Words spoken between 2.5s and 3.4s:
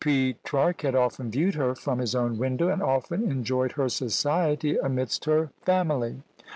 and often